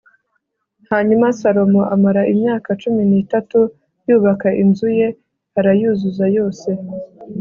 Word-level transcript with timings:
Hanyuma 0.91 1.35
Salomo 1.39 1.81
amara 1.95 2.21
imyaka 2.33 2.69
cumi 2.81 3.01
n’itatu 3.09 3.59
yubaka 4.07 4.47
inzu 4.63 4.87
ye, 4.99 5.07
arayuzuza 5.59 6.25
yose 6.37 6.69